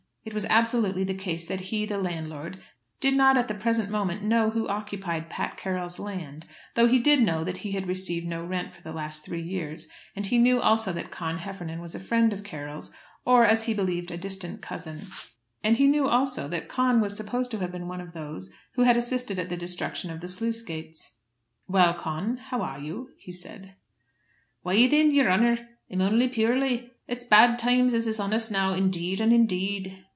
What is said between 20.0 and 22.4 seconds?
of the sluice gates. "Well, Con;